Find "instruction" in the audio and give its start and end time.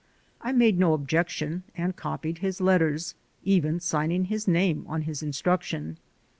5.21-5.99